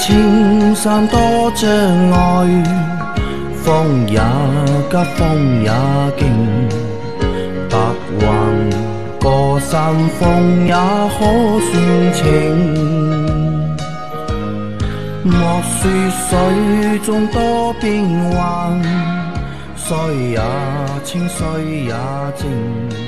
[0.00, 1.18] 青山多
[1.54, 1.70] 障
[2.10, 2.64] 碍，
[3.62, 4.18] 风也
[4.88, 5.70] 急，风也
[6.16, 6.26] 劲，
[7.68, 7.76] 白
[8.18, 8.24] 云
[9.20, 11.20] 过山峰也可
[11.60, 11.72] 算
[12.14, 12.24] 情。
[15.22, 18.82] 莫说水中多变幻，
[19.76, 19.98] 水
[20.30, 20.40] 也
[21.04, 21.94] 清，水也
[22.36, 22.48] 静。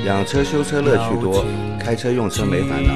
[0.05, 1.43] 养车修车乐趣多，
[1.79, 2.93] 开车用车没烦恼。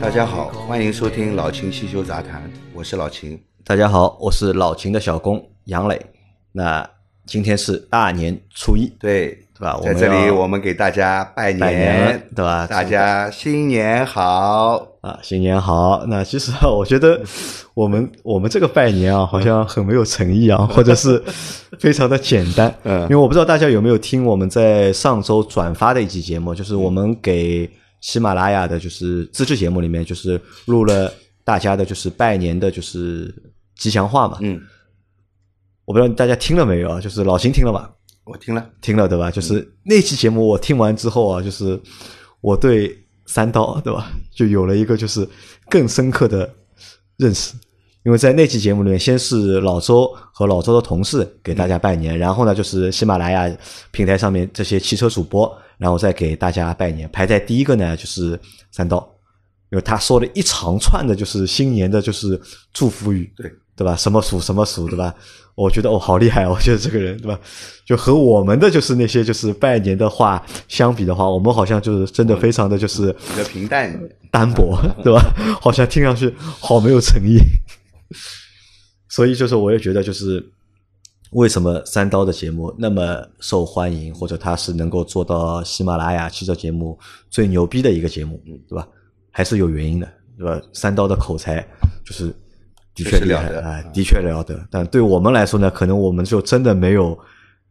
[0.00, 2.47] 大家好，欢迎收听老秦汽修杂谈，
[2.78, 3.36] 我是老秦。
[3.64, 6.00] 大家好，我是老秦的小工杨磊。
[6.52, 6.88] 那
[7.26, 9.80] 今天是大年初一，对对吧？
[9.82, 12.68] 在这里我们给大家拜拜年，对吧？
[12.68, 16.04] 大家新年好啊，新年好。
[16.06, 17.20] 那其实我觉得
[17.74, 21.20] 我们我们这个拜年啊，好像很没有诚意啊， 或者是
[21.80, 22.72] 非常的简单。
[22.84, 27.68] 嗯因为我不知道大家有没有听我们在上周转发的一期节目，就是我们给
[28.00, 31.12] 喜马拉雅的，就是自制节目里面，就是录了
[31.48, 33.34] 大家的，就是拜年的，就是
[33.74, 34.36] 吉祥话嘛。
[34.42, 34.60] 嗯，
[35.86, 37.00] 我不知道大家听了没有啊？
[37.00, 37.90] 就是老秦听了吧？
[38.24, 39.30] 我听了，听了对吧？
[39.30, 41.80] 就是那期节目我听完之后啊，就是
[42.42, 45.26] 我对三刀对吧，就有了一个就是
[45.70, 46.54] 更深刻的
[47.16, 47.54] 认识。
[48.04, 53.50] 因为在那期节目里面，先是老周和老周的同事给大家拜年，然后呢就是喜马拉雅
[53.90, 57.08] 平台上面这些汽车主播，然后再给大家拜年。
[57.10, 58.38] 排在第一个呢就是
[58.70, 58.98] 三刀，
[59.70, 62.40] 因为他说了一长串的就是新年的就是
[62.72, 63.94] 祝福语，对对吧？
[63.94, 65.14] 什么鼠什么鼠，对吧？
[65.54, 66.50] 我觉得哦，好厉害啊！
[66.50, 67.38] 我觉得这个人，对吧？
[67.84, 74.00] 就和我们的就是那些就是拜年的话相比的话，我们好像就是真的非常的就是比较平淡。
[74.30, 75.20] 单薄，对吧？
[75.60, 77.38] 好像听上去好没有诚意。
[79.08, 80.44] 所以就是我也觉得就是
[81.30, 86.98] 为什么三刀的节目那么受欢迎，或者他是能够做到喜马拉雅汽车节目
[87.30, 88.86] 最牛逼的一个节目，对吧？
[89.30, 90.60] 还是有原因的，对吧？
[90.72, 91.66] 三刀的口才
[92.04, 92.34] 就是
[92.94, 94.58] 的确厉害啊、的确了得。
[94.70, 97.18] 但对我们来说呢，可能我们就真的没有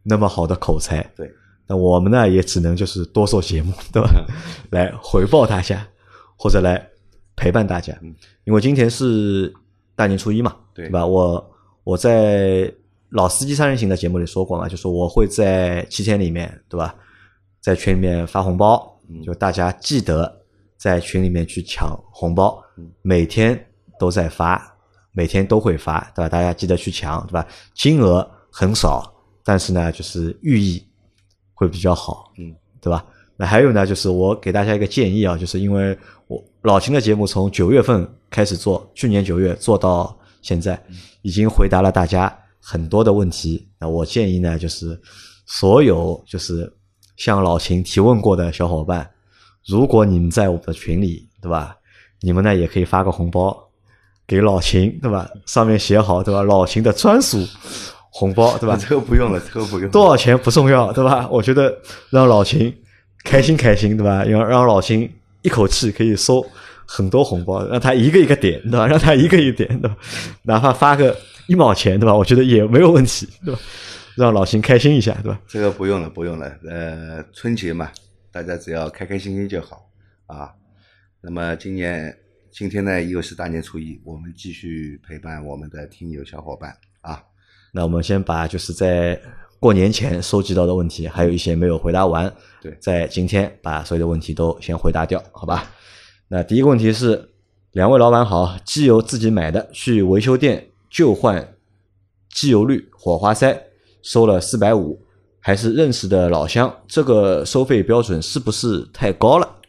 [0.03, 1.29] 那么好的口才，对，
[1.67, 4.09] 那我们呢也只能就是多做节目，对吧？
[4.71, 5.85] 来回报大家，
[6.37, 6.87] 或者来
[7.35, 7.97] 陪伴大家。
[8.45, 9.53] 因为今天是
[9.95, 11.05] 大年初一嘛，对吧？
[11.05, 12.71] 我我在
[13.09, 16.95] 老司机三人行的节目里说过嘛，就是我会在七天里面，对吧？
[17.59, 20.36] 在群里面发红包，就大家记得
[20.77, 22.63] 在群里面去抢红包，
[23.01, 23.59] 每天
[23.99, 24.75] 都在发，
[25.11, 26.29] 每天都会发，对吧？
[26.29, 27.45] 大家记得去抢，对吧？
[27.73, 29.11] 金额很少，
[29.43, 30.85] 但是呢，就是寓意
[31.53, 33.05] 会比较好，嗯，对吧？
[33.35, 40.81] 那还有呢，就是我给大家一个建议啊，就是因为我老秦的节目从九月份开始做，去年九月做到现在，
[41.21, 43.67] 已经回答了大家很多的问题。
[43.79, 44.99] 那我建议呢，就是
[45.45, 46.71] 所有就是
[47.15, 49.07] 向老秦提问过的小伙伴，
[49.67, 51.75] 如果你们在我们的群里，对吧？
[52.21, 53.55] 你们呢也可以发个红包
[54.25, 55.29] 给老秦，对吧？
[55.45, 56.41] 上面写好，对吧？
[56.41, 57.45] 老秦的专属
[58.09, 58.77] 红包， 对吧？
[58.79, 59.89] 这个不用了，这个不用。
[59.91, 61.27] 多少钱不重要，对吧？
[61.29, 61.77] 我觉得
[62.09, 62.73] 让老秦
[63.23, 64.23] 开心开心，对吧？
[64.23, 65.09] 让让老秦
[65.41, 66.45] 一口气可以收
[66.85, 68.87] 很多红包，让他一个一个点，对吧？
[68.87, 69.95] 让他一个一个点，对吧？
[70.43, 71.15] 哪怕发个
[71.47, 72.15] 一毛钱，对吧？
[72.15, 73.59] 我觉得也没有问题，对吧？
[74.15, 75.39] 让老秦开心一下，对吧？
[75.47, 76.51] 这个不用了，不用了。
[76.67, 77.91] 呃，春节嘛，
[78.37, 79.89] 大家只要开开心心就好
[80.27, 80.53] 啊。
[81.21, 82.15] 那么今年
[82.51, 86.71] 今天呢，又是大年初一，我们继续陪伴我们的听友小伙伴
[87.01, 87.23] 啊。
[87.73, 89.19] 那我们先把就是在
[89.59, 92.31] 过年前收集到的问题，还有一些没有回答完，
[92.61, 95.71] 对在今天把所有的问题都先回答掉，好吧？
[96.27, 97.31] 那第一个问题是，
[97.71, 101.55] 两位老板好，机油自己买的，去维修店旧换
[102.29, 103.63] 机油滤、火花塞，
[104.03, 105.01] 收了四百五，
[105.47, 109.61] 还是认识的老乡，这个收费标准是不是太高了？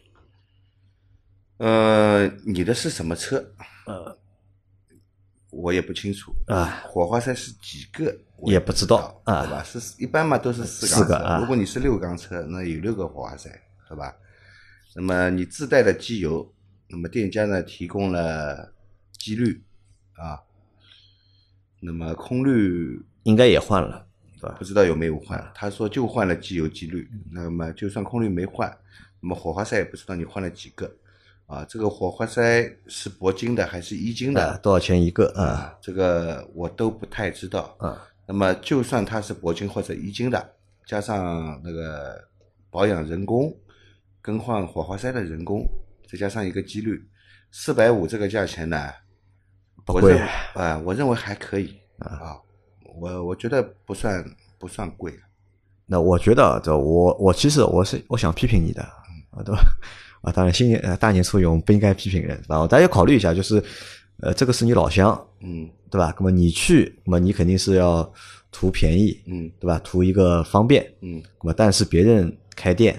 [1.59, 3.37] 呃，你的是什么车？
[3.85, 4.17] 呃，
[5.49, 6.83] 我也不清楚啊。
[6.83, 8.13] 火花塞是几个？
[8.35, 9.63] 我也不知道啊对吧？
[9.63, 11.05] 是一般嘛，都是四缸车。
[11.05, 13.49] 四个啊如果你是六缸车，那有六个火花塞，
[13.87, 14.13] 对吧？
[14.95, 16.53] 那么你自带的机油，
[16.89, 18.73] 那么店家呢提供了
[19.17, 19.63] 机滤
[20.17, 20.43] 啊，
[21.79, 24.08] 那么空滤应该也换了，
[24.39, 24.63] 不？
[24.63, 25.51] 知道有没有换。
[25.53, 28.69] 他说就换了机油机滤，那么就算空滤没换，
[29.19, 30.89] 那么火花塞也不知道你换了几个
[31.47, 31.65] 啊。
[31.65, 34.45] 这个火花塞是铂金的还是一金的？
[34.45, 35.77] 啊，多少钱一个啊？
[35.81, 37.75] 这个我都不太知道。
[37.79, 40.53] 啊，那么就算它是铂金或者一金的，
[40.85, 42.23] 加上那个
[42.69, 43.55] 保养人工、
[44.21, 45.67] 更换火花塞的人工，
[46.07, 47.07] 再加上一个机滤，
[47.51, 48.91] 四百五这个价钱呢，
[49.85, 52.37] 不贵我认啊、我认为还可以啊，
[52.97, 54.23] 我我觉得不算
[54.57, 55.13] 不算贵。
[55.85, 58.81] 那我觉得，这我我其实我是我想批评你的，
[59.31, 59.61] 啊，对吧？
[60.21, 63.63] 啊，当然新年呃大年初一我们不应该批评人，然后大家要考虑一下，就是
[64.19, 66.13] 呃这个是你老乡，嗯对吧？
[66.19, 68.11] 那么你去，那么你肯定是要
[68.51, 69.79] 图便宜，嗯对吧？
[69.83, 72.93] 图一个方便，嗯那么但是别人开店，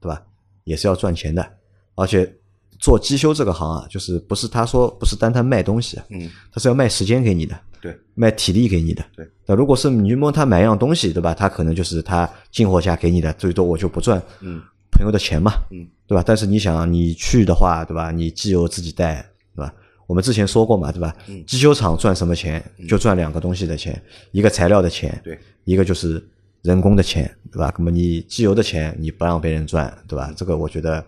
[0.00, 0.22] 对吧？
[0.64, 1.46] 也是要赚钱的，
[1.94, 2.30] 而且
[2.78, 9.04] 做机修这个行啊，就是不是他说不是单单卖东西，嗯，他是要卖时间给你的，对，卖体力给你的。
[9.14, 11.34] 对，那如果是你问他买样东西，对吧？
[11.34, 14.58] 他可能就是他进货价给你的，最多我就不赚嗯
[14.90, 16.24] 朋友的钱嘛，嗯，对吧？
[16.26, 18.10] 但是你想，你去的话，对吧？
[18.10, 19.16] 你机油自己带，
[19.54, 19.70] 对吧？
[20.06, 21.14] 我们之前说过嘛，对吧？
[21.28, 22.64] 嗯机修厂赚什么钱？
[22.88, 24.02] 就赚两个东西的钱，
[24.32, 26.26] 一个材料的钱，对，一个就是
[26.62, 27.70] 人工的钱，对吧？
[27.76, 30.32] 那么你机油的钱你不让别人赚，对吧？
[30.34, 31.04] 这个我觉得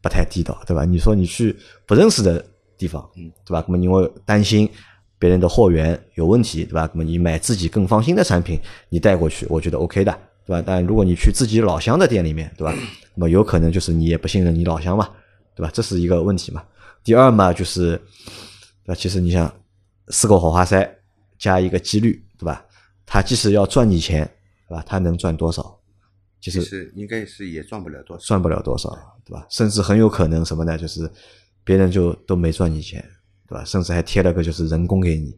[0.00, 0.84] 不太地道，对吧？
[0.84, 2.44] 你说你去不认识的
[2.78, 3.64] 地方，嗯，对吧？
[3.66, 4.70] 那么因为担心
[5.22, 6.90] 别人的货源有问题，对吧？
[6.92, 10.10] 那么你买自己更放心的产品，你带过去，我觉得 OK 的，
[10.44, 10.60] 对吧？
[10.66, 12.74] 但如果你去自己老乡的店里面，对吧？
[13.14, 15.08] 那么有可能就是你也不信任你老乡嘛，
[15.54, 15.70] 对吧？
[15.72, 16.60] 这是一个问题嘛。
[17.04, 17.90] 第二嘛，就是，
[18.84, 18.94] 对吧？
[18.96, 19.54] 其实你想，
[20.08, 20.92] 四个火花塞
[21.38, 22.64] 加一个几率，对吧？
[23.06, 24.28] 他即使要赚你钱，
[24.68, 24.82] 对吧？
[24.84, 25.78] 他能赚多少？
[26.40, 28.24] 其其实实应该是也赚不了多少。
[28.24, 28.90] 赚不了多少，
[29.24, 29.46] 对吧？
[29.48, 30.76] 甚至很有可能什么呢？
[30.76, 31.08] 就是
[31.62, 33.04] 别人就都没赚你钱，
[33.52, 33.64] 对吧？
[33.66, 35.36] 甚至还贴了个就是人工给你，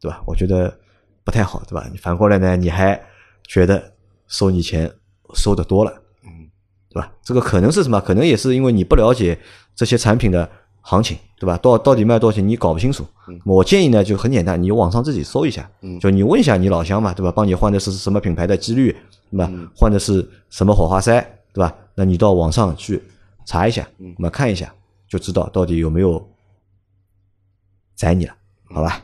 [0.00, 0.22] 对吧？
[0.26, 0.74] 我觉得
[1.22, 1.86] 不太好，对吧？
[1.92, 2.98] 你反过来呢，你还
[3.46, 3.92] 觉得
[4.26, 4.90] 收你钱
[5.34, 5.92] 收的多了，
[6.24, 6.48] 嗯
[6.88, 7.12] 对吧？
[7.22, 8.00] 这个可能是什么？
[8.00, 9.38] 可能也是因为你不了解
[9.74, 10.48] 这些产品的
[10.80, 11.58] 行情，对吧？
[11.58, 13.06] 到到底卖多少钱你搞不清楚。
[13.28, 17.30] 嗯我建议呢就很简单，你网上自己搜一下，嗯就你问一下你老乡嘛，对吧？
[17.30, 18.90] 帮你换的是什么品牌的机滤，
[19.30, 19.46] 对吧？
[19.52, 21.20] 嗯换的是什么火花塞，
[21.52, 21.74] 对吧？
[21.94, 23.02] 那你到网上去
[23.44, 24.72] 查一下，嗯那么看一下
[25.08, 26.26] 就知道到底有没有
[27.96, 28.34] 宰你了，
[28.72, 29.02] 好吧？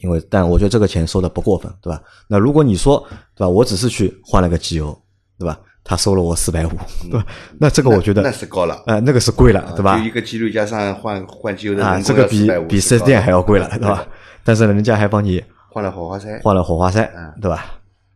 [0.00, 2.02] 因为但我觉得这个钱收的不过分，对吧？
[2.28, 2.98] 那如果你说，
[3.34, 3.48] 对吧？
[3.48, 4.96] 我只是去换了个机油，
[5.38, 5.58] 对吧？
[5.84, 6.70] 他收了我四百五，
[7.10, 7.24] 对吧？
[7.60, 10.04] 那这个我觉得那是高了，啊，那个是贵了，啊对吧就？
[10.04, 14.06] 一个机率加上换换机油的啊，这个比工要450比四 S 店还要贵了，对吧？
[14.42, 17.66] 但是，人家还帮你换了火花塞，换了火花塞嗯，对吧？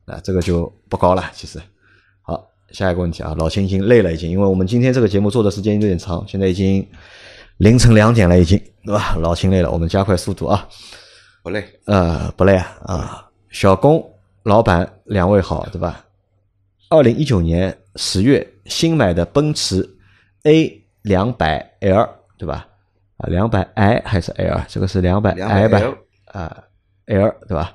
[0.06, 1.60] 啊，这个就不高了，其实。
[2.22, 6.84] 好，下一个问题啊，老秦已经累了，已经，因为我们今天这个节目做的时间有点长，现在已经
[7.60, 9.14] 凌晨两点了，已经，对吧？
[9.16, 10.66] 老秦累了，我们加快速度啊。
[11.42, 11.62] 不累。
[11.84, 13.30] 呃，不累啊啊！
[13.50, 14.02] 小工
[14.44, 16.02] 老板两位好，对吧？
[16.88, 19.86] 二零一九年十月新买的奔驰
[20.44, 22.08] A 两百 L，
[22.38, 22.66] 对吧？
[23.18, 24.58] 啊，两百 i 还是 L？
[24.66, 25.96] 这个是两百 i 吧？200L
[26.32, 26.64] 啊
[27.08, 27.74] ，L 对吧？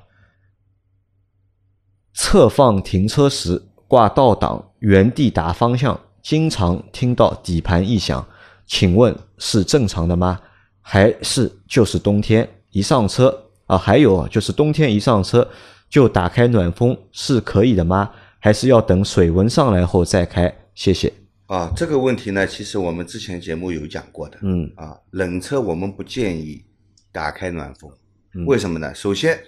[2.12, 8.26] 侧放停车时挂倒档，原地打方向，经常听到底盘异响，
[8.66, 10.40] 请问是正常的吗？
[10.82, 13.76] 还是就是冬天一上车啊？
[13.76, 15.48] 还有啊就是冬天一上车
[15.88, 18.10] 就打开暖风是可以的吗？
[18.38, 20.52] 还是要等水温上来后再开？
[20.74, 21.12] 谢谢。
[21.46, 24.38] 啊，这个问题呢，其实我们之前节目有讲过的。
[24.42, 26.64] 嗯啊，冷车我们不建议
[27.12, 27.90] 打开暖风，
[28.34, 28.94] 嗯为什么呢？
[28.94, 29.38] 首先，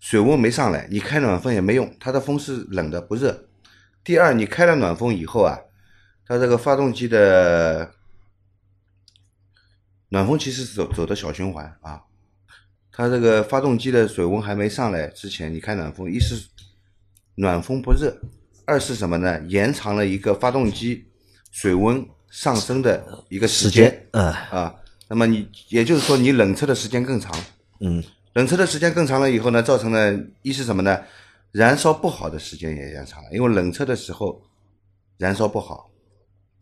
[0.00, 3.48] 水温没上来，你开暖风也没用，它的风是冷的不热。
[4.04, 5.58] 第二，你开了暖风以后啊，
[6.26, 7.90] 它这个发动机的
[10.08, 12.00] 暖风其实是走走的小循环啊，
[12.92, 16.46] 它这个发动机的水温还没上来之前，你开暖风，一是
[17.34, 18.16] 暖风不热，
[18.64, 19.40] 二是什么呢？
[19.48, 21.04] 延长了一个发动机
[21.50, 24.74] 水温上升的一个时间嗯啊。
[25.08, 27.32] 那么你也就是说，你冷车的时间更长，
[27.80, 28.02] 嗯
[28.34, 31.02] 冷车的时间更长了以后呢，造成了一是什么呢？
[31.52, 34.42] 燃烧不好的时间也延长了，因为冷车的时候
[35.16, 35.90] 燃烧不好，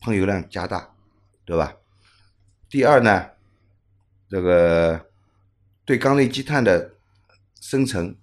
[0.00, 0.88] 喷油量加大，
[1.44, 1.74] 对吧？
[2.68, 3.26] 第二呢，
[4.28, 5.00] 这个
[5.84, 6.94] 对缸内积碳的
[7.60, 8.14] 生成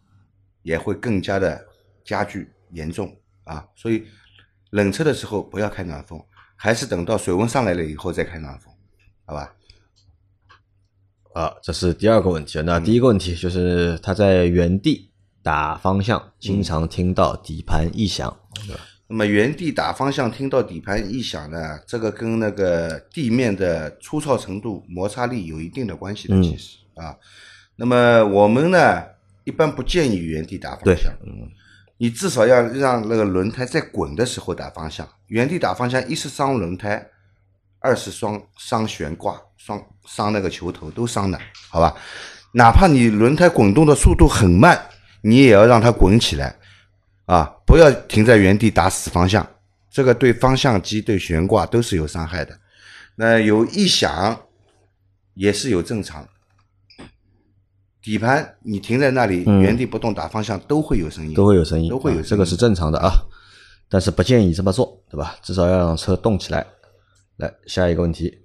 [0.64, 1.66] 也会更加的
[2.04, 4.06] 加剧严重啊，所以
[4.72, 6.24] 冷车的时候不要开暖风，
[6.56, 8.74] 还是等到水温上来了以后再开暖风，
[9.26, 9.56] 好吧？
[11.34, 12.62] 啊，这是第二个问题。
[12.62, 18.82] 那第一个问题就是他在原地打方向，经常听到底盘异响，对吧？
[19.12, 27.14] 那么原地打方向听到底盘异响呢，这个跟那个地面的粗糙程度、摩擦力有一定的关系的，嗯其实啊。
[27.76, 29.04] 那么我们呢，
[29.44, 31.12] 一般不建议原地打方对向，
[31.98, 35.06] 你至少要让那个轮胎在滚的时候打方向。
[35.28, 37.06] 原地打方向，一是伤轮胎，
[37.80, 41.38] 二是伤伤悬挂，伤伤那个球头都伤的，
[41.70, 41.94] 好吧？
[42.54, 44.82] 哪怕你轮胎滚动的速度很慢，
[45.22, 46.56] 你也要让它滚起来
[47.26, 47.56] 啊！
[47.66, 49.48] 不要停在原地打死方向，
[49.90, 52.58] 这个对方向机、对悬挂都是有伤害的。
[53.16, 54.40] 那有异响
[55.34, 56.28] 也是有正常，
[58.02, 63.12] 底盘你停在那里、嗯原地不动打方向都会有声音，都会有声音，都会有声音啊这个是正常的啊。
[63.90, 65.36] 但是不建议这么做，对吧？
[65.42, 66.66] 至少要让车动起来。
[67.38, 68.38] 来下一个问题，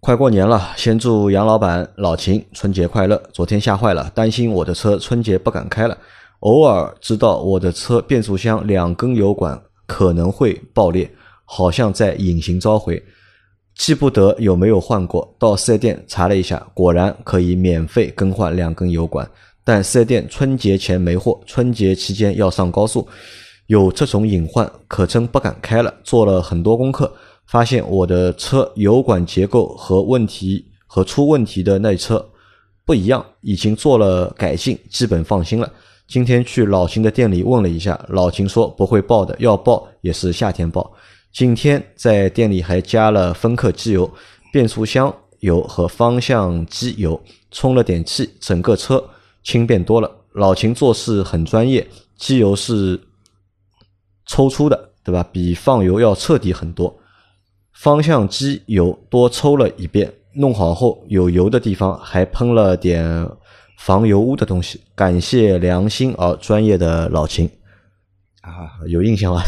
[0.00, 3.16] 快过年了，先祝杨老板、老秦春节快乐。
[3.32, 5.96] 昨天吓坏了，担心我的车春节不敢开了。
[6.40, 11.10] 偶尔知道我的车变速箱两根油管可能会爆裂，
[11.44, 13.02] 好像在隐形召回。
[13.76, 19.28] 记不得有没有换过，到四 S 店查了一下，果然可以免费更换两根油管。
[19.64, 23.08] 但四 S 店春节前没货，春节期间要上高速，
[23.66, 25.92] 有这种隐患，可真不敢开了。
[26.04, 27.12] 做了很多功课，
[27.46, 32.24] 发现我的车油管结构和问题和出问题的那车
[32.84, 35.68] 不一样，已经做了改进，基本放心了。
[36.06, 40.92] 今天去老秦的店里问了一下，老秦说不会爆的，要爆也是夏天爆。
[41.32, 44.08] 今天在店里还加了芬克机油、
[44.52, 47.20] 变速箱油和方向机油，
[47.50, 49.02] 充了点气，整个车
[49.42, 50.10] 轻便多了。
[50.32, 53.00] 老秦做事很专业，机油是
[54.26, 55.26] 抽出的，对吧？
[55.32, 56.94] 比放油要彻底很多。
[57.72, 63.28] 方向机油多抽了一遍，弄好后有油的地方还喷了点
[63.84, 64.80] 防油污的东西。
[64.94, 67.50] 感谢良心而专业的老秦，
[68.40, 69.42] 啊，有印象吗？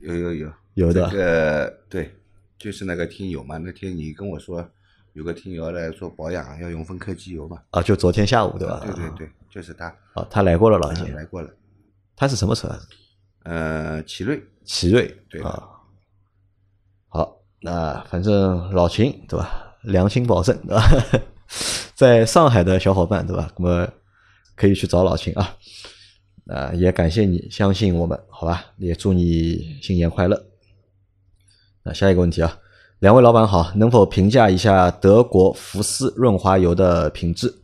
[0.00, 2.14] 有有有 有的这个对，
[2.58, 4.66] 就是那个听友嘛，那天你跟我说
[5.12, 8.80] 有个听友来做保养要用分克机油嘛，啊，就昨天下午对吧？
[8.86, 11.50] 对对对，就是他，啊，他来过了，老秦嗯，来过了，
[12.16, 12.80] 他是什么车啊？
[13.44, 15.62] 呃，奇瑞，奇瑞，对啊。
[17.08, 19.76] 好，那反正老秦对吧？
[19.82, 20.82] 良心保证对吧？
[21.94, 23.50] 在上海的小伙伴对吧？
[23.56, 23.88] 那么
[24.54, 25.56] 可以去找老秦啊。
[26.46, 28.66] 啊，也感谢你相信我们，好吧？
[28.76, 30.44] 也祝你新年快乐。
[31.84, 32.58] 那下一个问题啊，
[32.98, 37.62] 两位老板好，能否评价一下德国福斯润滑油的品质？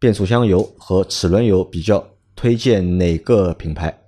[0.00, 4.00] 变速箱油和齿轮油比较，推荐哪个品牌？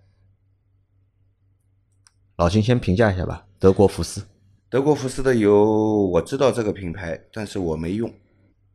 [2.36, 4.22] 老秦先评价一下吧，德国福斯
[4.68, 8.12] 德国福斯的油我知道这个品牌，但是我没用，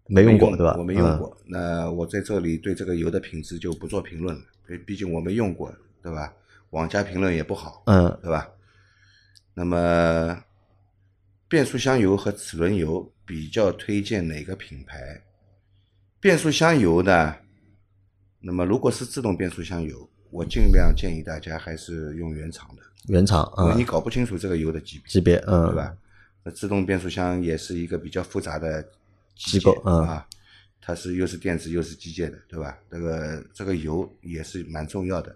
[0.08, 0.76] 没用过对吧？
[0.78, 1.38] 我没用嗯过。
[1.46, 6.34] 那我在这里对这个油的品质就不做评论了，毕毕竟我没用过，对吧？
[6.72, 8.50] 网加评论也不好，嗯对吧？
[9.54, 10.44] 那么
[11.48, 15.22] 变速箱油和齿轮油比较推荐哪个品牌？
[16.20, 17.36] 变速箱油呢？
[18.42, 25.08] 那么如果是自动变速箱油，我尽量建议大家还是用原厂的，原厂啊因为你搞不清楚这个油的级别。
[25.08, 25.96] 级别嗯对吧？
[26.44, 28.88] 那自动变速箱也是一个比较复杂的
[29.36, 30.28] 机构嗯啊，
[30.82, 32.78] 它是又是电子又是机械的，对吧？
[32.90, 35.36] 这个这个油也是蛮重要的。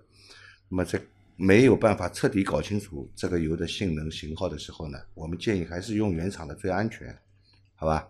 [0.70, 1.02] 那么在
[1.36, 7.18] 没有办法彻底搞清楚这个油的性能型号的时候呢，我们建议还是用原厂的最安全，
[7.76, 8.08] 好吧？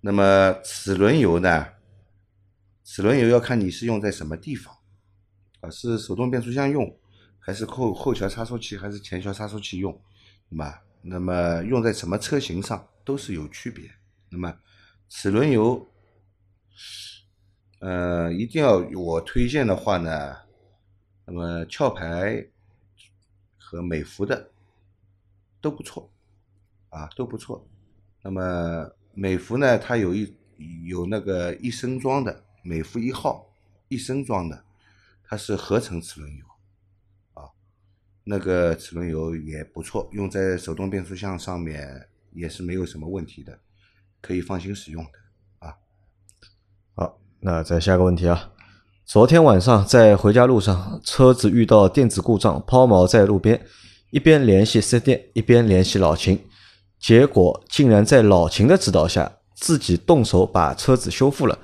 [0.00, 1.66] 那么齿轮油呢？
[2.84, 4.76] 齿轮油要看你是用在什么地方
[5.60, 6.94] 啊，是手动变速箱用，
[7.38, 9.92] 还是后后桥差速器，还是前桥差速器用，
[10.50, 10.82] 对吧？
[11.00, 13.90] 那么用在什么车型上都是有区别。
[14.28, 14.54] 那么
[15.14, 15.86] 齿轮油，
[17.80, 20.36] 呃，一定要我推荐的话呢，
[21.26, 22.48] 那么壳牌
[23.58, 24.50] 和美孚的
[25.60, 26.10] 都不错，
[26.88, 27.64] 啊，都不错。
[28.22, 30.34] 那么美孚呢，它有一
[30.86, 33.46] 有那个一升装的美孚一号
[33.88, 34.64] 一升装的，
[35.22, 36.46] 它是合成齿轮油，
[37.34, 37.50] 啊，
[38.24, 43.60] 那个齿轮油也不错，用在手动变速箱上面也是没有什么问题的，
[44.22, 45.10] 可以放心使用的
[45.66, 45.74] 啊。
[46.94, 48.48] 好，那再下个问题啊。
[49.04, 53.60] 昨天晚上在回家路上，车子遇到电子故障，抛锚在路边，
[54.10, 56.42] 一边联系四 S 店，一边联系老秦，
[56.98, 61.58] 结果竟然在老秦的指导下，自己动手把车子修复了。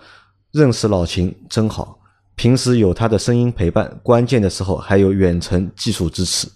[0.51, 2.01] 认识老秦真好，
[2.35, 6.49] 平时有他的声音陪伴，关键的时候还有远程技术支持。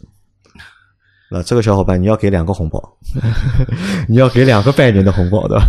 [1.30, 2.98] 那这个小伙伴，你要给两个红包，
[4.08, 5.64] 你要给两个拜年的红包，对吧？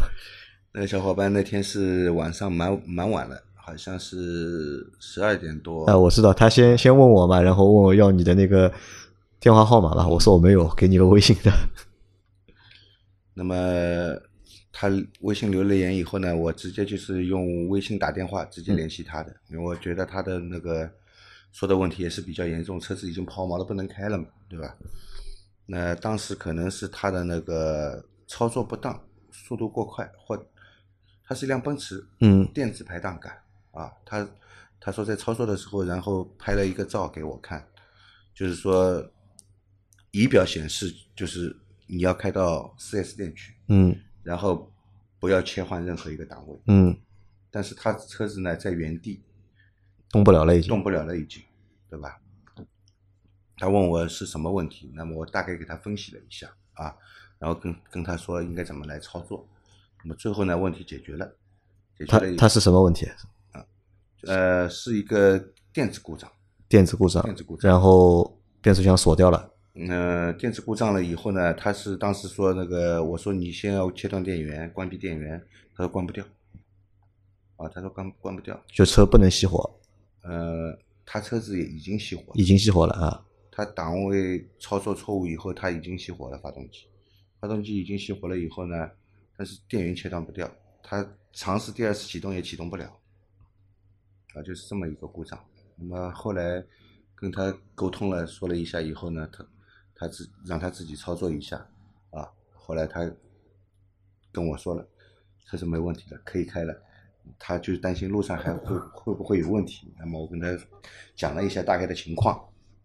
[0.75, 5.85] 那个小伙伴那天是晚上蛮蛮晚了，好像是十二点多。
[5.85, 8.73] 啊，我知道，他先先问我嘛，然后问我要你的那个
[9.39, 11.51] 电话号码吧，我说我没有，给你个微信的。
[13.35, 13.55] 那么
[14.71, 14.89] 他
[15.21, 20.89] 微信留了言以后呢，我直接就是用微信打电话直接联系他的，因为我觉得他的那个
[21.51, 24.75] 说的问题也是比较严重，车子已经抛锚了，不能开了嘛，对吧？
[25.67, 28.99] 那当时可能是他的那个操作不当，
[29.31, 30.35] 速度过快，或
[31.25, 34.27] 它是一辆奔驰，嗯电子排档杆啊，他
[34.79, 37.65] 他说在操作的时候，然后拍了一个照给我看，
[38.33, 39.09] 就是说
[40.11, 41.55] 仪表显示就是
[41.87, 44.71] 你要开到 4S 店去，嗯然后
[45.19, 46.97] 不要切换任何一个档位，嗯，
[47.49, 49.21] 但是他车子呢在原地
[50.09, 50.69] 动不了了已经。
[50.69, 51.41] 动不了了已经，
[51.89, 52.19] 对吧？
[53.57, 56.95] 他问我是什么问题，那么我大概给他分析了一下啊，
[57.39, 59.47] 然后跟跟他说应该怎么来操作。
[60.03, 61.25] 那么最后呢，问题解决了，
[61.97, 63.05] 解决它了以后它是什么问题？
[63.51, 63.65] 啊
[64.27, 65.37] 呃是一个
[65.73, 66.29] 电子故障。
[66.69, 69.53] 电子故障，电子故障然后变速箱锁掉了，
[69.89, 75.39] 呃，电子故障了以后呢，他是当时说那个，我说你先要切断电源，关闭电源，
[75.75, 76.25] 他说关不掉，
[77.57, 79.79] 啊，他说关关不掉，就车不能熄火，
[80.23, 83.23] 呃，他车子也已经熄火了，已经熄火了啊。
[83.51, 86.87] 他档位操作错误以后，他已经熄火了发动机，
[87.39, 88.89] 发动机已经熄火了以后呢，
[89.37, 90.49] 但是电源切断不掉，
[90.81, 92.85] 他尝试第二次启动也启动不了，
[94.35, 95.43] 啊，就是这么一个故障。
[95.75, 96.63] 那么后来
[97.15, 99.45] 跟他沟通了，说了一下以后呢，他
[99.95, 101.57] 他自让他自己操作一下，
[102.11, 103.11] 啊，后来他
[104.31, 104.87] 跟我说了，
[105.45, 106.81] 车是没问题的，可以开了。
[107.39, 110.47] 他就担心路上还会会不会有问题，那么我跟他
[111.15, 112.37] 讲了一下大概的情况，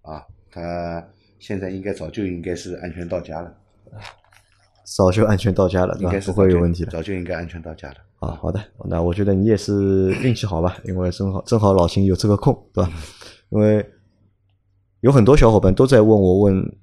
[0.02, 1.04] 啊，他
[1.40, 3.60] 现在应该早就应该是安全到家了，
[4.96, 6.20] 早就安全到家了，应该？
[6.20, 6.90] 是不会有问题的。
[6.90, 7.96] 早就应该安全到家了。
[8.20, 12.90] 啊，好的，那我觉得你也是运气好吧，因为正好正好老秦有这个空，对吧？
[13.50, 13.84] 因为
[15.00, 16.76] 有很多小伙伴都在问我问，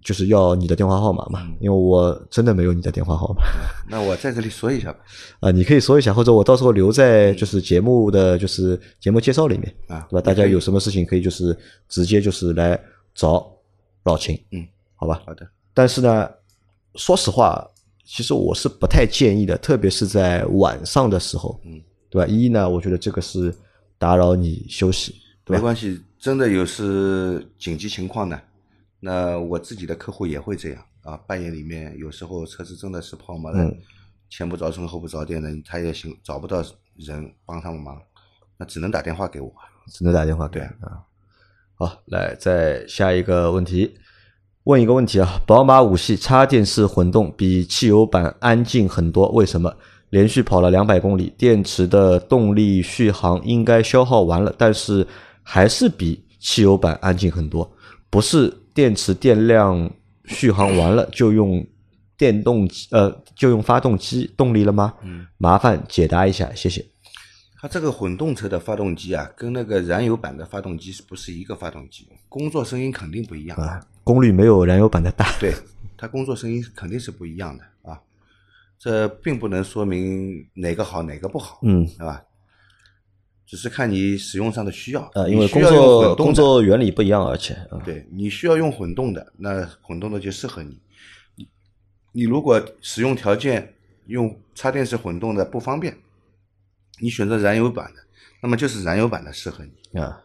[0.00, 3.42] 就是要你的电话号码嘛，因为我真的没有你的电话号码
[3.88, 5.00] 那我在这里说一下吧，
[5.40, 10.20] 啊，你可以说一下，或者我到时候留在就是节目的就是节目介绍里面啊对吧？
[10.20, 11.56] 大家有什么事情可以就是
[11.88, 12.78] 直接就是来
[13.14, 13.50] 找
[14.04, 15.20] 老秦，嗯，好吧？
[15.26, 16.28] 好的，但是呢，
[16.96, 17.66] 说实话，
[18.04, 22.26] 其实我是不太建议的，特别是在晚上的时候，嗯，对吧？
[22.26, 23.54] 一呢，我觉得这个是
[23.98, 25.58] 打扰你休息，对吧？
[25.58, 28.40] 没关系，真的有是紧急情况呢，
[29.00, 33.76] 那我自己的客户也会这样啊，半夜里面有时候车子真的是抛锚了，嗯
[34.30, 36.64] 前不着村后不着店的，他也行找不到
[36.96, 38.00] 人帮他们忙，
[38.56, 39.52] 那只能打电话给我。
[39.88, 41.04] 只能打电话给对啊。
[41.74, 43.94] 好，来再下一个问题，
[44.64, 49.74] 问一个问题啊，宝马五系插电式混动比汽油版安静很多，为什么？
[50.10, 55.06] 连续跑了两百公里，电池的动力续航应该消耗完了，但是
[55.42, 57.68] 还是比汽油版安静很多。
[58.10, 59.90] 不是电池电量
[60.26, 61.66] 续航完了就用
[62.18, 64.92] 电动机呃就用发动机动力了吗？
[65.02, 66.84] 嗯，麻烦解答一下，谢谢。
[67.58, 72.06] 它这个混动车的发动机啊，跟那个燃油版的发动机是不是一个发动机？
[72.28, 75.36] 工作声音肯定不一样啊，功率没有燃油版的大。
[75.38, 75.54] 对，
[75.96, 78.00] 它工作声音肯定是不一样的啊。
[78.78, 82.22] 这并不能说明哪个好哪个不好，嗯，对吧？
[83.46, 85.10] 只是看你使用上的需要。
[85.14, 90.80] 呃，因为工作工作原理不一样，而且啊，对你需要用混动的，那混动的就适合你。
[91.36, 91.48] 你
[92.12, 93.74] 你如果使用条件
[94.06, 95.94] 用插电式混动的不方便，
[96.98, 98.00] 你选择燃油版的，
[98.42, 100.22] 那么就是燃油版的适合你啊，啊。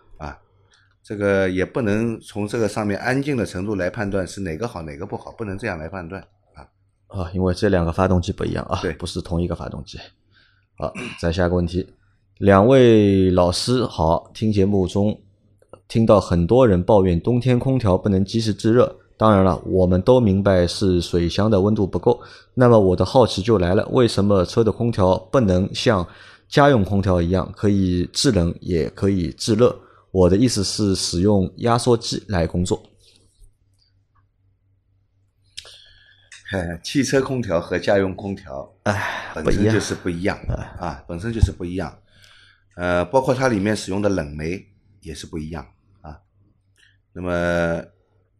[1.07, 6.21] 这个也不能从这个上面安静的程度来判断是哪个好哪个不好，不能这样来判断
[6.53, 6.67] 啊。
[7.07, 9.97] 啊，因为这两个发动机不一样啊，对不是同一个发动机。
[10.77, 11.87] 好，再下一个问题，
[12.39, 15.17] 两位老师好，听节目中
[15.87, 22.21] 听到很多人抱怨冬天空调不能及时制热，当然了，我们都明白是水箱的温度不够。
[22.53, 26.05] 那么我的好奇就来了，为什么车的空调不能像
[26.49, 29.73] 家用空调一样，可以制冷也可以制热？
[30.11, 32.91] 我的意思是使用压缩机来工作。
[36.53, 40.37] 哎，汽车空调和家用空调哎，本身就是不一样
[40.79, 42.01] 啊，本身就是不一样。
[42.77, 44.65] 呃，包括它里面使用的冷媒
[45.01, 45.67] 也是不一样
[45.99, 46.21] 啊。
[47.11, 47.83] 那么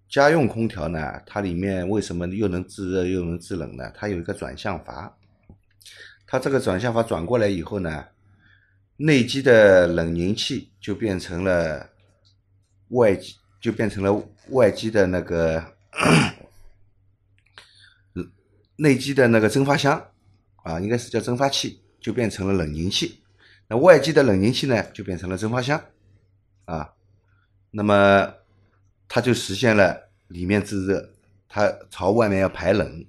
[0.08, 3.92] 家用空调呢，它里面为什么又能制热又能制冷呢？
[3.94, 5.18] 它有一个转向阀，
[6.26, 8.06] 它这个转向阀转过来以后呢，
[8.98, 11.90] 内机的冷凝器就变成了
[12.90, 15.64] 外机，就变成了外机的那个
[18.78, 20.04] 内机的那个蒸发箱
[20.64, 23.22] 啊，应该是叫蒸发器，就变成了冷凝器。
[23.68, 25.84] 那外机的冷凝器呢，就变成了蒸发箱
[26.66, 26.94] 啊。
[27.72, 28.34] 那么
[29.08, 31.10] 它就实现了里面制热，
[31.48, 33.06] 它朝外面要排冷，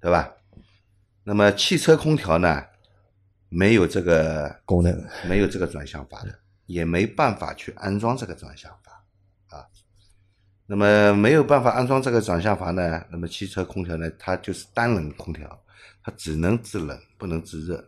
[0.00, 0.32] 对吧？
[1.24, 2.64] 那么汽车空调呢，
[3.48, 9.66] 没有这个功能没有这个转向阀的，也没办法去安装这个转向阀啊。
[10.66, 15.62] 那么没有办法安装这个转向阀呢，那么汽车空调呢，它就是单冷空调，
[16.02, 17.84] 它只能制冷，不能制热。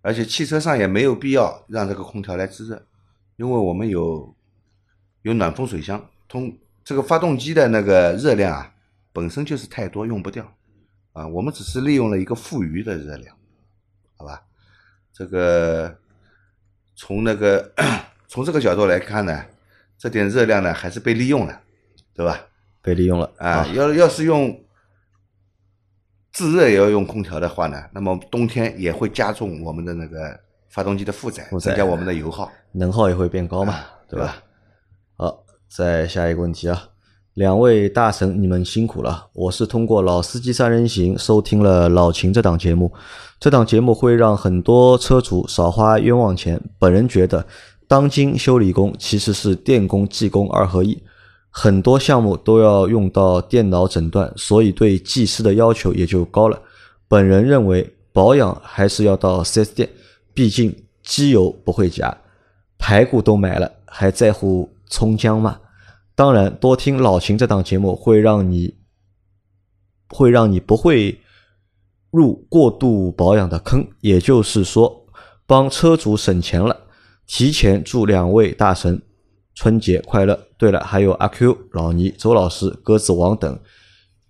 [0.00, 2.86] 而且汽车上也没有必要让这个空调来制热，
[3.36, 4.34] 因为我们有
[5.22, 8.74] 有暖风水箱，通这个发动机的那个热量啊，
[9.12, 10.50] 本身就是太多用不掉
[11.12, 13.36] 啊，我们只是利用了一个富余的热量，
[14.16, 14.42] 好吧？
[15.20, 15.94] 这个
[16.96, 17.70] 从那个
[18.26, 19.44] 从这个角度来看呢，
[19.98, 21.60] 这点热量呢还是被利用了，
[22.14, 22.46] 对吧？
[22.80, 24.64] 被利用了啊，要要是用
[26.32, 34.42] 自热也要用空调的话呢，那么冬天也会加重我们的那个发动机的负载，负载增加我们的油耗，能耗也会变高嘛，啊对吧？
[35.18, 36.88] 好，再下一个问题啊，
[37.34, 39.28] 两位大神，你们辛苦了。
[39.34, 42.92] 我是通过《老司机三人行》收听了老秦这档节目，
[43.38, 46.60] 这档节目会让很多车主少花冤枉钱。
[46.76, 47.46] 本人觉得，
[47.86, 51.00] 当今修理工其实是电工、技工二合一，
[51.50, 56.60] 很多项目都要用到电脑诊断，所以对技师的要求也就高了。
[57.06, 59.88] 本人认为，保养还是要到 4S 店，
[60.34, 62.12] 毕竟机油不会加。
[62.76, 65.56] 排骨都买了，还在乎葱姜吗？
[66.20, 68.76] 当然，多听老秦这档节目会让你，
[70.10, 71.18] 会让你不会
[72.10, 75.06] 入过度保养的坑，也就是说，
[75.46, 76.88] 帮车主省钱了。
[77.26, 79.00] 提前祝两位大神
[79.54, 80.48] 春节快乐！
[80.58, 83.58] 对了，还有阿 Q、老倪、周老师、鸽子王等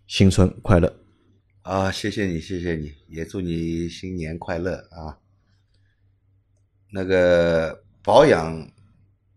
[0.06, 0.94] 新春快乐！
[1.62, 5.18] 啊，谢谢你，谢谢你，也祝你新年快乐啊！
[6.92, 8.70] 那个保养，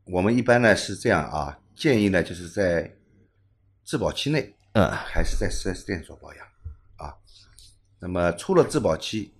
[0.05, 2.95] 我们一般呢是这样啊，建议呢就是在
[3.83, 6.45] 质保期内，嗯还是在 4S 店做保养
[6.97, 7.15] 啊。
[7.99, 9.33] 那么出了质保期，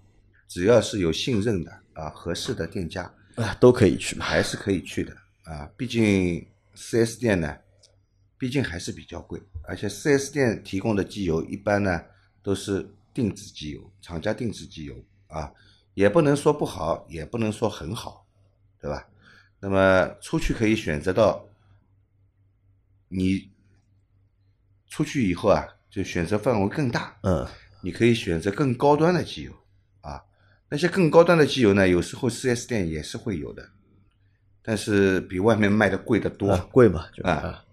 [0.48, 4.26] 只要是有信任的啊、合适的店家，啊，都可以去嘛。
[4.26, 5.70] 还是可以去的啊。
[5.78, 7.58] 毕竟 4S 店呢，
[8.38, 12.04] 毕竟还是比较贵，而且 4S 店提供的机油一般呢
[12.42, 14.96] 都是定制机油，厂家定制机油
[15.28, 15.52] 啊，
[15.94, 18.26] 也不能说不好，也不能说很好，
[18.80, 19.08] 对吧？
[19.60, 21.48] 那么出去可以选择到
[23.14, 23.52] 你
[24.88, 27.48] 出去以后啊，就选择范围更大，嗯，
[27.82, 29.52] 你可以选择更高端的机油
[30.02, 30.24] 啊。
[30.70, 33.70] 那些更高端的机油呢，有时候四 S 店也是会有的，
[34.64, 37.64] 但是比外面卖的贵得多，啊贵嘛，就啊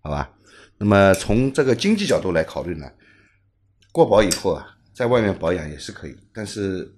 [0.00, 0.32] 好吧？
[0.78, 2.88] 那么从这个经济角度来考虑呢，
[3.90, 6.94] 过保以后啊，在外面保养也是可以，但是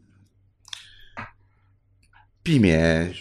[2.42, 3.14] 避免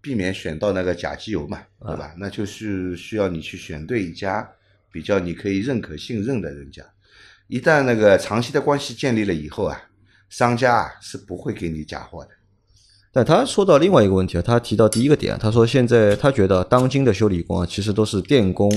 [0.00, 2.14] 避免选到那个假机油嘛，对吧？
[2.18, 4.48] 那就是需要你去选对一家
[4.92, 6.82] 比较你可以认可信任的人家。
[7.48, 9.80] 一旦那个长期的关系建立了以后啊，
[10.28, 12.30] 商家啊是不会给你假货的。
[13.12, 18.70] 但他说到另外一个问题啊，他提到第一个点，他说现在他觉得当今的修理工啊，其实都是电工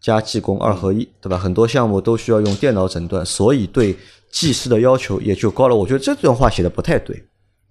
[0.00, 1.38] 加技工二合一，对吧？
[1.38, 3.96] 很多项目都需要用电脑诊断，所以对
[4.30, 5.74] 技师的要求也就高了。
[5.74, 7.26] 我觉得这段话写的不太对，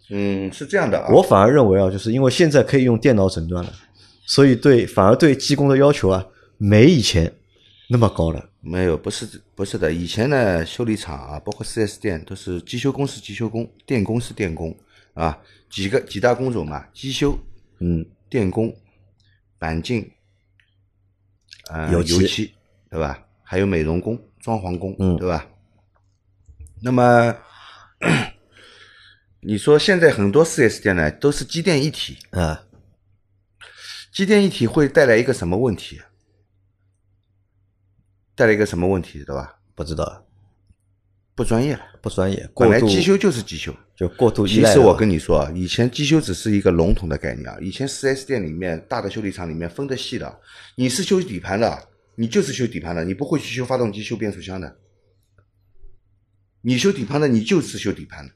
[0.09, 3.71] 嗯，是这样的啊，我反而认为啊，就是因为现在可以用电脑诊断了，
[4.25, 6.25] 所以对反而对技工的要求啊，
[6.57, 7.31] 没以前
[7.89, 8.49] 那么高了。
[8.61, 9.91] 没有，不是不是的。
[9.93, 14.75] 以前呢，修理厂啊，包括 4S 店，都是机修工是机修工，电工是电工
[15.13, 15.37] 啊，
[15.69, 17.37] 几个几大工种嘛，机修、
[17.79, 18.75] 嗯，电工、
[19.59, 20.11] 钣金、
[21.71, 22.53] 呃油漆漆，
[22.89, 23.25] 对吧？
[23.43, 25.47] 还有美容工、装潢工，嗯对吧？
[26.81, 27.33] 那么
[29.41, 32.65] 你说现在很多四 S 店呢，都是机电一体，啊，
[34.11, 36.01] 机电一体会带来一个什么问题？
[38.35, 39.59] 带来一个什么问题，对吧？
[39.75, 40.25] 不知道，
[41.35, 41.85] 不专业了。
[42.01, 43.75] 不专业，过本来机修就是机修。
[43.93, 44.73] 就过度依赖了。
[44.73, 47.57] 其实我跟你说啊，以前机修只是一个笼统的概念啊。
[47.59, 50.39] 以前四 S 店里面大的修理厂里面分的细的，
[50.75, 54.77] 你是修底盘的，你就是修底盘的，你不会去修发动机、修变速箱的。
[56.61, 58.31] 你修底盘的，你就是修底盘的；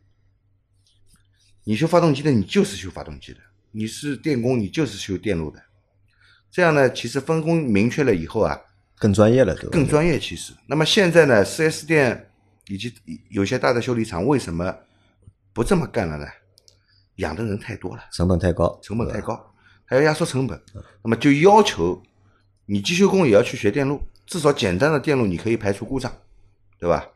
[1.64, 3.40] 你修发动机的，你就是修发动机的；
[3.72, 5.62] 你是电工，你就是修电路的。
[6.52, 8.60] 这样呢，其实分工明确了以后啊，
[8.98, 9.70] 更专业了，对吧？
[9.72, 10.54] 更专业其实。
[10.68, 12.30] 那么现在呢，4S 店
[12.68, 12.94] 以及
[13.30, 14.76] 有些大的修理厂为什么
[15.54, 16.26] 不这么干了呢？
[17.18, 19.54] 养的人太多了，成本太高，成本太高，
[19.86, 20.60] 还要压缩成本，
[21.04, 22.02] 那么就要求
[22.66, 26.12] 你机修工也要去学电路，至少简单的电路你可以排除故障，
[26.80, 27.08] 对吧？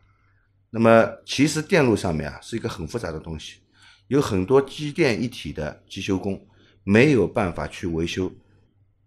[0.70, 3.60] 那么其实电路上面啊是一个很复杂的东西，
[4.08, 6.46] 有很多机电一体的机修工
[6.82, 8.30] 没有办法去维修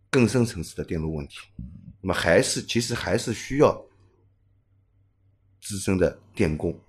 [0.10, 1.38] 更深层次的电路问题，
[2.02, 3.86] 那么还是其实还是需要
[5.62, 6.80] 资深的电工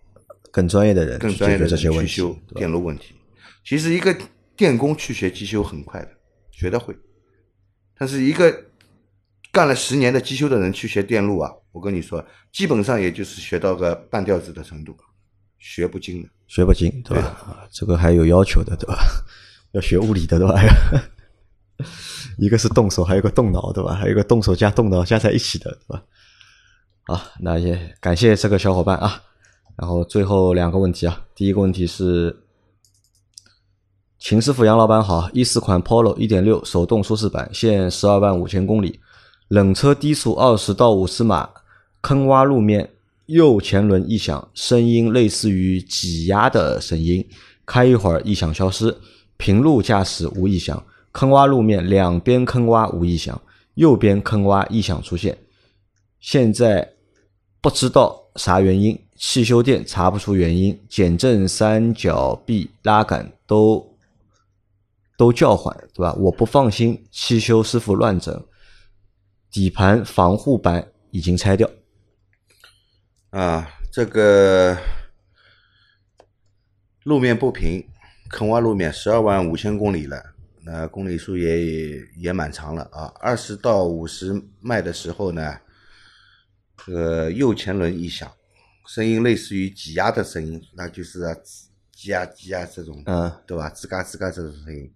[0.50, 3.14] 更专业的人去更专业的这些问题，人去修电路问题。
[3.64, 4.14] 其实一个
[4.56, 6.10] 电工去学机修很快的，
[6.50, 6.94] 学得会，
[7.96, 8.66] 但是一个
[9.50, 14.96] 干了十年的机修的人去学电路啊，我跟你说，基本上也就是学到个半吊子的程度，
[15.62, 16.28] 学不精的。
[16.48, 17.24] 学不精，对吧？
[17.46, 18.98] 啊这个还有要求的，对吧？
[19.72, 20.60] 要学物理的，对吧？
[22.36, 23.94] 一个是动手，还有一个动脑，对吧？
[23.94, 26.02] 还有一个动手加动脑加在一起的，对吧？
[27.06, 29.22] 好，那也感谢这个小伙伴啊。
[29.76, 32.36] 然后最后两个问题啊，第一个问题是，
[34.18, 39.00] 秦师傅杨老板好，一四款 Polo 一点六手动舒适版，现十二万五千公里，
[39.48, 41.48] 冷车低速二十到五十码，
[42.02, 42.90] 坑洼路面
[43.32, 47.26] 右前轮异响，声音类似于挤压的声音，
[47.64, 48.94] 开一会儿异响消失，
[49.38, 53.40] 平路驾驶无异响，坑洼路面两边坑洼无异响，
[53.72, 55.38] 右边坑洼异响出现。
[56.20, 56.92] 现在
[57.62, 63.96] 不知道啥原因，汽修店查不出原因，减震、三角臂拉杆都
[65.16, 66.12] 都叫唤，对吧？
[66.18, 68.44] 我不放心，汽修师傅乱整，
[69.50, 71.66] 底盘防护板已经拆掉。
[73.32, 74.78] 啊，这个
[77.04, 77.88] 路面不平，
[78.28, 83.10] 坑洼路面十二万五千公里了，那公里数也也蛮长了啊。
[83.20, 85.58] 二十到五十迈的时候呢，
[86.76, 88.30] 这个右前轮异响，
[88.86, 91.34] 声音类似于挤压的声音，那就是啊
[91.90, 93.70] 挤压挤压这种，嗯，对吧？
[93.70, 94.92] 吱嘎吱嘎这种声音，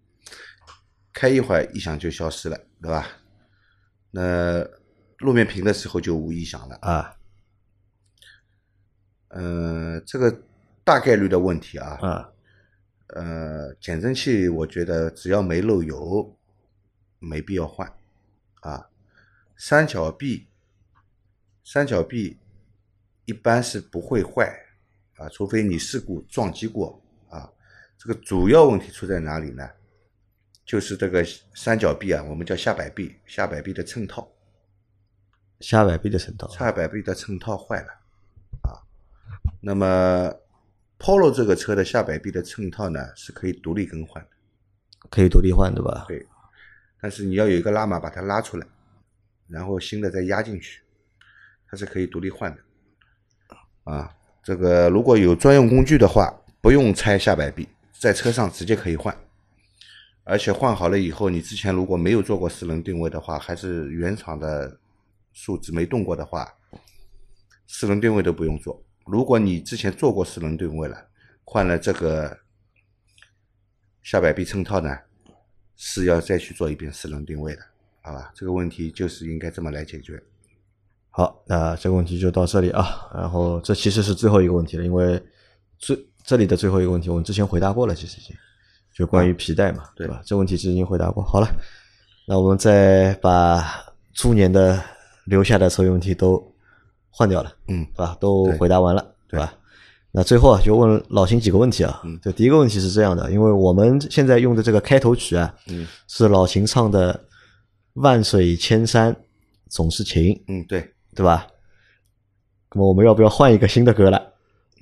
[1.11, 3.09] 开一会儿异响就消失了，对吧？
[4.11, 4.62] 那
[5.20, 6.77] 路面平的时候就无异响了。
[6.83, 7.15] 啊
[9.37, 10.35] 呃，这个
[10.83, 12.33] 大概率的问题啊，啊
[13.09, 16.35] 呃，减震器我觉得只要没漏油，
[17.18, 17.87] 没必要换
[18.61, 18.88] 啊。
[19.59, 20.46] 三角臂，
[21.64, 22.38] 三角臂
[23.27, 24.51] 一般是不会坏
[25.16, 27.53] 啊，除非你事故撞击过啊。
[27.99, 29.68] 这个主要问题出在哪里呢？
[30.64, 31.22] 就是这个
[31.55, 34.27] 三角臂啊，我们叫下摆臂，下摆臂的衬套，
[35.61, 38.05] 下摆臂的衬套下摆臂的衬套坏了啊。
[39.66, 40.33] 那么
[40.96, 44.31] Polo 这个车的下摆臂的衬套呢是可以独立更换的，
[45.11, 46.05] 可以独立换，对吧？
[46.07, 46.24] 对，
[47.00, 48.66] 但是你要有一个拉码把它拉出来，
[49.48, 50.83] 然后新的再压进去，
[51.68, 52.62] 它是可以独立换的。
[53.83, 59.18] 啊，这个如果有专用工具的话，不用拆下摆臂，在车上直接可以换。
[60.22, 64.79] 而且换好了以后，你之前如果没有做过四轮定位的话，还是原厂的
[65.33, 66.55] 数值没动过的话，
[67.66, 68.81] 四轮定位都不用做。
[69.06, 70.96] 如果你之前做过四轮定位了，
[71.44, 72.36] 换了这个
[74.02, 74.98] 下摆臂衬套呢，
[75.76, 77.62] 是要再去做一遍四轮定位的，
[78.02, 78.32] 好吧？
[78.34, 80.20] 这个问题就是应该这么来解决。
[81.10, 83.08] 好，那这个问题就到这里啊。
[83.14, 85.22] 然后这其实是最后一个问题了，因为
[85.78, 88.36] 最这里的最后一个问题我们之前回答过了，其实已经
[88.92, 90.20] 就关于皮带嘛，对吧？
[90.26, 91.22] 这问题其实已经回答过。
[91.22, 91.48] 好了，
[92.26, 93.64] 那我们再把
[94.12, 94.82] 猪年的
[95.26, 96.54] 留下的所有问题都
[97.18, 98.14] 换掉了，嗯对吧？
[98.20, 99.55] 都回答完了，对吧？
[100.12, 102.02] 那最后啊，就问老秦几个问题啊。
[102.05, 107.14] 嗯就第一个问题是这样的，因为我们现在用的这个开头曲啊，嗯是老秦唱的
[107.94, 109.16] 《万水千山
[109.70, 111.46] 总是情》，嗯，对，对吧？
[112.74, 114.22] 那么我们要不要换一个新的歌了？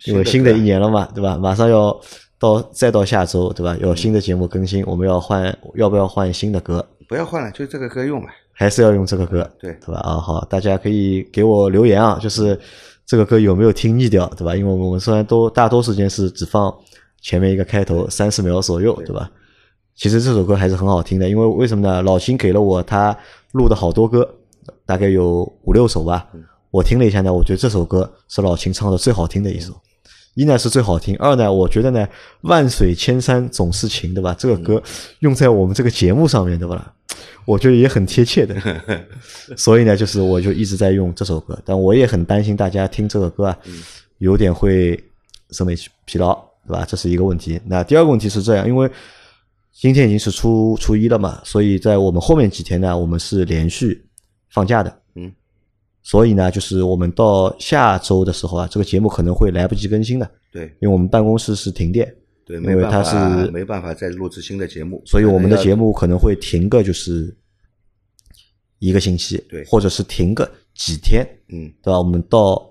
[0.07, 1.39] 因为新的一年了嘛， 对吧？
[1.39, 1.97] 马上要
[2.39, 3.77] 到再到下周，对吧？
[3.81, 6.85] 有新的节目更新，我们要换，要不要换新的歌？
[7.09, 8.29] 不要换了，就这个歌用吧。
[8.55, 9.47] 还是要用这个歌？
[9.61, 10.01] 对对吧？
[10.01, 12.59] 啊，好，大家可以给我留言啊，就是
[13.05, 14.57] 这个歌有没有听腻掉，对吧？
[14.57, 16.75] 因为我们虽然都大多时间是只放
[17.21, 19.31] 前面一个开头三十秒左右，对吧？
[19.97, 22.03] 其实这首歌还是很好听的，因为为什么呢？
[22.03, 23.17] 老秦给了我他
[23.53, 24.29] 录的好多歌，
[24.87, 26.27] 大概有五六首吧。
[26.71, 29.73] 我听了一下呢，我觉得这首歌是老秦唱的最好听的一首。
[30.35, 32.09] 一呢是最好听，二呢我觉得呢
[32.41, 34.35] 万水千山总是情，对吧？
[34.37, 34.83] 这个歌
[35.21, 36.94] 用在我们这个节目上面，对吧？
[37.45, 38.55] 我觉得也很贴切的。
[39.57, 43.59] 所以呢，就是我就一直在用这首歌，但我也很担心大家听这个歌啊，
[44.19, 45.03] 有点会
[45.51, 46.35] 审美疲劳，
[46.67, 46.85] 对吧？
[46.89, 47.61] 这是一个问题。
[47.67, 48.91] 那第二个问题是这样，因为
[49.73, 54.05] 今天已经是初初一了嘛，所以在我们后面几天呢，我们是连续
[54.51, 55.01] 放假的。
[55.17, 55.33] 嗯，
[56.03, 67.35] 所以呢，就是我们到下周的时候啊，这个节目可能会来不及更新的，对因为我们办公室是停电，对，因为它没办法，是没办法再录制新的节目，所以我们的节目目可能会停个就是
[68.79, 71.99] 一个星期，对或者是停个几天，嗯对吧？
[71.99, 72.71] 我们到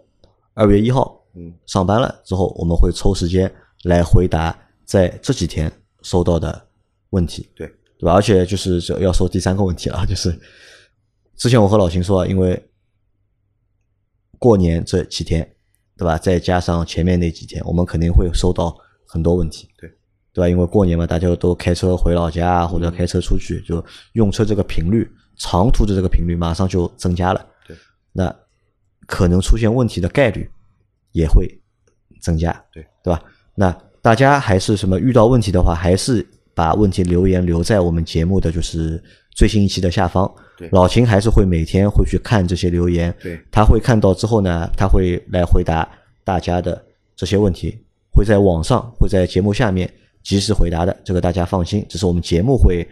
[0.53, 3.51] 二月一号嗯上班了之后，我们会抽时间
[3.83, 4.55] 来回答
[4.85, 5.71] 在这几天
[6.03, 6.67] 收到的
[7.09, 8.13] 问题，对对吧？
[8.13, 10.37] 而且就是这要说第三个问题了，就是
[11.35, 12.63] 之前我和老秦说啊，因为
[14.37, 15.55] 过年这几天，
[15.97, 16.17] 对吧？
[16.17, 18.77] 再加上前面那几天，我们肯定会收到
[19.13, 19.87] 很多问题，对
[20.33, 20.49] 对吧？
[20.49, 27.45] 因为过年嘛，大家都开车回老家啊或者开车出去，就用车这个频率，长途的这个频率马上就增加了。
[27.67, 27.77] 对，
[28.11, 28.35] 那
[29.05, 30.49] 可能出现问题的概率
[31.11, 31.47] 也会
[32.19, 32.51] 增加。
[32.73, 33.21] 对，对吧？
[33.53, 33.71] 那
[34.01, 39.01] 大家还是什么遇到问题的话，还是把问题留言留在我们节目的就是
[39.35, 40.29] 最新一期的下方。
[40.57, 43.15] 对老秦还是会每天会去看这些留言。
[43.21, 45.87] 对他会看到之后呢，他会来回答
[46.23, 46.83] 大家的
[47.15, 47.77] 这些问题，
[48.13, 51.85] 会在网上会在节目下面及时回答的，这个大家放心。
[51.89, 52.87] 只是我们节目会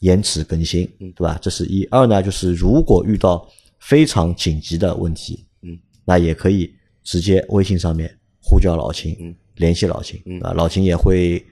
[0.00, 1.38] 延迟更新，对吧？
[1.40, 1.84] 这是一。
[1.86, 11.44] 二呢，就是如果遇到非常紧急的问题，嗯，那也可以直接微信上面呼叫老秦，嗯联系老秦嗯啊，老秦也会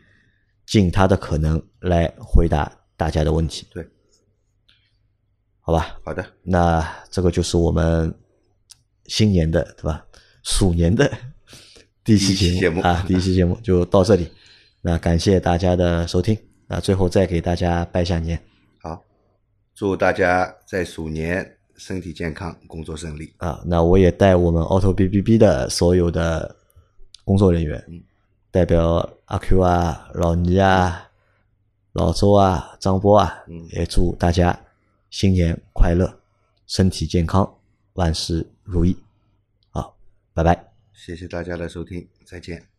[0.65, 3.85] 尽他的可能来回答大家的问题，对，
[5.61, 5.99] 好吧？
[6.05, 8.15] 好的，那这个就是我们
[9.07, 10.07] 新年的对吧？
[10.45, 11.11] 鼠年的
[12.07, 14.31] 第一期节目啊， 第一期节目就到这里。
[14.81, 16.39] 那感谢大家的收听，
[16.69, 18.41] 那最后再给大家拜下年
[18.81, 19.03] 好，
[19.75, 23.35] 祝大家在鼠年身体健康，工作顺利。
[23.39, 23.61] 啊！
[23.67, 26.55] 那我也带我们 Auto B B B 的所有的
[27.25, 27.85] 工作人员，
[28.53, 31.11] 代表阿 Q 啊、老倪啊、
[31.93, 34.57] 老周啊、张波啊，嗯也祝大家
[35.11, 36.17] 新年快乐，
[36.69, 37.53] 身体健康，
[37.95, 38.97] 万事如意。
[39.71, 39.97] 好，
[40.33, 40.76] 拜拜。
[40.97, 42.76] 谢谢大家的收听，再见。